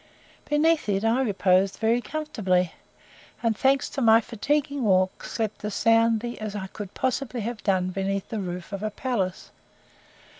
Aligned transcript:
Beneath 0.45 0.89
it 0.89 1.05
I 1.05 1.21
reposed 1.21 1.77
very 1.77 2.01
comfortably; 2.01 2.73
and, 3.43 3.55
thanks 3.55 3.87
to 3.89 4.01
my 4.01 4.19
fatiguing 4.19 4.81
walk, 4.83 5.23
slept 5.23 5.63
as 5.63 5.75
soundly 5.75 6.39
as 6.39 6.55
I 6.55 6.65
could 6.65 6.95
possibly 6.95 7.41
have 7.41 7.61
done 7.63 7.89
beneath 7.91 8.29
the 8.29 8.39
roof 8.39 8.71
of 8.73 8.81
a 8.81 8.89
palace. 8.89 9.51